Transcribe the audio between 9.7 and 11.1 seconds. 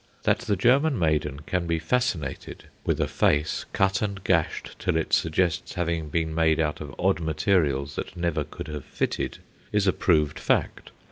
is a proved fact.